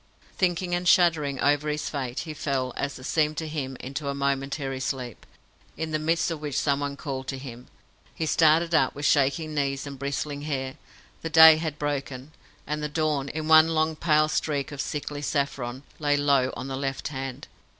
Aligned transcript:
Thinking 0.35 0.73
and 0.73 0.87
shuddering 0.87 1.39
over 1.41 1.69
his 1.69 1.87
fate, 1.87 2.21
he 2.21 2.33
fell 2.33 2.73
as 2.75 2.97
it 2.97 3.03
seemed 3.03 3.37
to 3.37 3.47
him 3.47 3.77
into 3.79 4.07
a 4.09 4.15
momentary 4.15 4.79
sleep, 4.79 5.27
in 5.77 5.91
the 5.91 5.99
midst 5.99 6.31
of 6.31 6.41
which 6.41 6.57
someone 6.57 6.97
called 6.97 7.27
to 7.27 7.37
him. 7.37 7.67
He 8.15 8.25
started 8.25 8.73
up, 8.73 8.95
with 8.95 9.05
shaking 9.05 9.53
knees 9.53 9.85
and 9.85 9.99
bristling 9.99 10.41
hair. 10.41 10.73
The 11.21 11.29
day 11.29 11.57
had 11.57 11.77
broken, 11.77 12.31
and 12.65 12.81
the 12.81 12.89
dawn, 12.89 13.29
in 13.29 13.47
one 13.47 13.67
long 13.75 13.95
pale 13.95 14.27
streak 14.27 14.71
of 14.71 14.81
sickly 14.81 15.21
saffron, 15.21 15.83
lay 15.99 16.17
low 16.17 16.51
on 16.57 16.67
the 16.67 16.75
left 16.77 17.09
hand. 17.09 17.47